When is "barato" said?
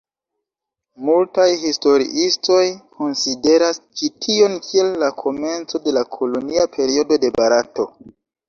7.41-7.91